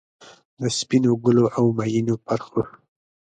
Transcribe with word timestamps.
د 0.59 0.61
سپینو 0.77 1.11
ګلو، 1.23 1.45
اومیینو 1.57 2.15
پرخو، 2.25 2.61